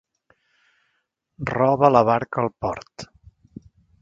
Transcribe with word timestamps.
Roba 1.51 1.93
la 1.93 2.03
barca 2.09 2.43
al 2.45 2.51
port. 2.67 3.07